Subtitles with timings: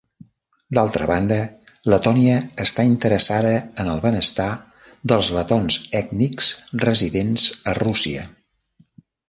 [0.77, 1.35] D'altra banda,
[1.93, 3.53] Letònia està interessada
[3.83, 4.49] en el benestar
[5.13, 6.51] dels letons ètnics
[6.89, 8.29] residents a Rússia.